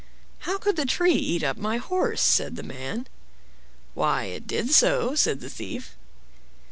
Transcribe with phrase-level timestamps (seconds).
[0.49, 3.05] "How could the tree eat up my horse?" said the man.
[3.93, 5.95] "Why it did so," said the Thief.